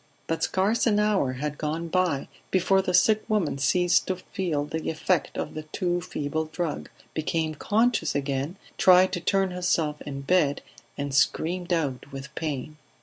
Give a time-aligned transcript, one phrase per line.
[0.25, 4.89] But scarce an hour had gone by before the sick woman ceased to feel the
[4.89, 10.63] effect of the too feeble drug, became conscious again, tried to turn herself in bed
[10.97, 12.77] and screamed out with pain.